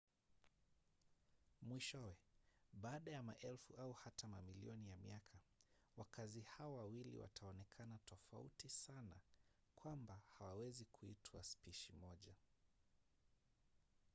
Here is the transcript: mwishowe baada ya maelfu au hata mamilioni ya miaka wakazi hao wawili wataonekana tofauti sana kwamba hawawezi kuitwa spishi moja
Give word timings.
mwishowe 1.61 2.15
baada 2.73 3.11
ya 3.11 3.23
maelfu 3.23 3.73
au 3.75 3.93
hata 3.93 4.27
mamilioni 4.27 4.89
ya 4.89 4.97
miaka 4.97 5.37
wakazi 5.97 6.41
hao 6.41 6.75
wawili 6.75 7.17
wataonekana 7.17 7.99
tofauti 8.05 8.69
sana 8.69 9.15
kwamba 9.75 10.21
hawawezi 10.39 10.85
kuitwa 10.85 11.43
spishi 11.43 11.93
moja 11.93 12.35